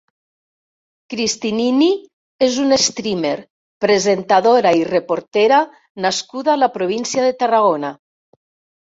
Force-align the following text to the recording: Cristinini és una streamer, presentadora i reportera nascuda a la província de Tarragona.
Cristinini 1.13 1.89
és 2.45 2.55
una 2.63 2.79
streamer, 2.85 3.33
presentadora 3.85 4.71
i 4.79 4.81
reportera 4.87 5.59
nascuda 6.07 6.51
a 6.55 6.57
la 6.63 6.71
província 6.79 7.27
de 7.27 7.35
Tarragona. 7.45 7.93